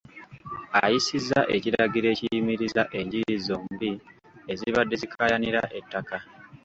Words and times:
Ayisizza 0.83 1.39
ekiragiro 1.55 2.07
ekiyimiriza 2.13 2.81
enjuyi 2.99 3.35
zombi 3.45 3.91
ezibadde 4.51 4.95
zikaayanira 5.01 5.61
ettaka 5.79 6.17